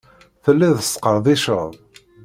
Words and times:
Telliḍ 0.43 0.75
tesqerdiceḍ. 0.79 1.71